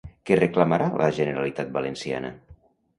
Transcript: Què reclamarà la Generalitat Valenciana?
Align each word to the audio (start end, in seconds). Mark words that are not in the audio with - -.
Què 0.29 0.37
reclamarà 0.39 0.87
la 1.03 1.11
Generalitat 1.21 1.73
Valenciana? 1.79 2.37